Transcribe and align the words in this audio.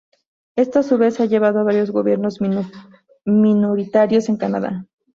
Esto 0.55 0.79
a 0.79 0.81
su 0.81 0.97
vez 0.97 1.19
ha 1.19 1.25
llevado 1.27 1.59
a 1.59 1.63
varios 1.63 1.91
gobiernos 1.91 2.39
minoritarios 3.23 4.29
en 4.29 4.37
Canadá. 4.37 4.87